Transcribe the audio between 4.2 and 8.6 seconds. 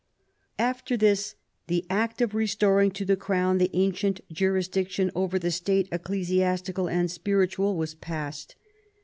Jurisdiction over the State ecclesiastical and spiritual," was passed.